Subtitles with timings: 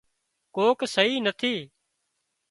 [0.55, 1.55] ڪوڪ سئي نٿي